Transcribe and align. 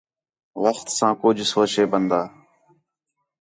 وخت 0.63 0.87
ساں 0.97 1.13
کُج 1.21 1.37
سوچے 1.53 1.83
بندہ 1.91 2.21